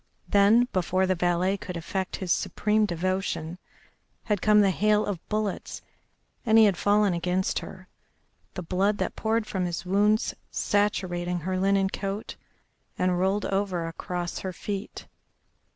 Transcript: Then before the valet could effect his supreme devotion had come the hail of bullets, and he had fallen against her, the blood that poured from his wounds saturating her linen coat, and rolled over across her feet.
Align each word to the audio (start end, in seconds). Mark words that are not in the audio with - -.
Then 0.27 0.67
before 0.73 1.05
the 1.05 1.13
valet 1.13 1.57
could 1.57 1.77
effect 1.77 2.15
his 2.15 2.31
supreme 2.31 2.87
devotion 2.87 3.59
had 4.23 4.41
come 4.41 4.61
the 4.61 4.71
hail 4.71 5.05
of 5.05 5.23
bullets, 5.29 5.83
and 6.43 6.57
he 6.57 6.65
had 6.65 6.75
fallen 6.75 7.13
against 7.13 7.59
her, 7.59 7.87
the 8.55 8.63
blood 8.63 8.97
that 8.97 9.15
poured 9.15 9.45
from 9.45 9.65
his 9.65 9.85
wounds 9.85 10.33
saturating 10.49 11.41
her 11.41 11.55
linen 11.59 11.87
coat, 11.91 12.35
and 12.97 13.19
rolled 13.19 13.45
over 13.45 13.85
across 13.87 14.39
her 14.39 14.51
feet. 14.51 15.05